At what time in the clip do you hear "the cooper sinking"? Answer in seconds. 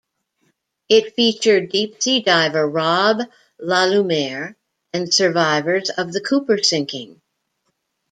6.11-7.21